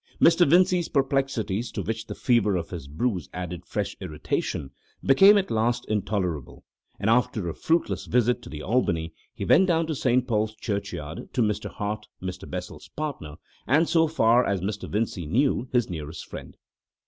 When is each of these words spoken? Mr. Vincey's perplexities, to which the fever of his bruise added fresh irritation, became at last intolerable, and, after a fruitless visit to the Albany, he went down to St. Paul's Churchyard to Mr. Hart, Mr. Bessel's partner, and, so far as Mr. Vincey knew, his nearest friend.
Mr. 0.19 0.49
Vincey's 0.49 0.89
perplexities, 0.89 1.71
to 1.71 1.83
which 1.83 2.07
the 2.07 2.15
fever 2.15 2.55
of 2.55 2.71
his 2.71 2.87
bruise 2.87 3.29
added 3.35 3.63
fresh 3.67 3.95
irritation, 4.01 4.71
became 5.03 5.37
at 5.37 5.51
last 5.51 5.85
intolerable, 5.87 6.63
and, 6.99 7.07
after 7.07 7.47
a 7.47 7.53
fruitless 7.53 8.07
visit 8.07 8.41
to 8.41 8.49
the 8.49 8.63
Albany, 8.63 9.13
he 9.31 9.45
went 9.45 9.67
down 9.67 9.85
to 9.85 9.93
St. 9.93 10.27
Paul's 10.27 10.55
Churchyard 10.55 11.29
to 11.35 11.43
Mr. 11.43 11.69
Hart, 11.69 12.07
Mr. 12.19 12.49
Bessel's 12.49 12.87
partner, 12.87 13.35
and, 13.67 13.87
so 13.87 14.07
far 14.07 14.43
as 14.43 14.59
Mr. 14.59 14.89
Vincey 14.89 15.27
knew, 15.27 15.69
his 15.71 15.87
nearest 15.87 16.25
friend. 16.25 16.57